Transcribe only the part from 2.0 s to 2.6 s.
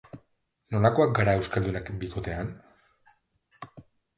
bikotean?